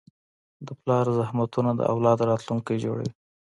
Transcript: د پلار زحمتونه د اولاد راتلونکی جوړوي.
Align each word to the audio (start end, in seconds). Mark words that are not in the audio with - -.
د 0.65 0.67
پلار 0.81 1.05
زحمتونه 1.17 1.71
د 1.75 1.81
اولاد 1.93 2.19
راتلونکی 2.29 2.75
جوړوي. 2.83 3.11